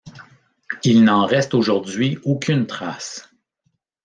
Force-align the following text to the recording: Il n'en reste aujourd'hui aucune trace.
Il 0.83 1.03
n'en 1.03 1.27
reste 1.27 1.53
aujourd'hui 1.53 2.17
aucune 2.23 2.65
trace. 2.65 3.29